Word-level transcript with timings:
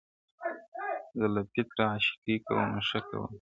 •زه 1.19 1.25
له 1.33 1.41
فطرته 1.49 1.81
عاشقي 1.91 2.35
کوومه 2.45 2.81
ښه 2.87 2.99
کوومه. 3.07 3.29